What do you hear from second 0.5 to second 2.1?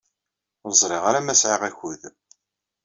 Ur ẓriɣ ara ma sɛiɣ akud.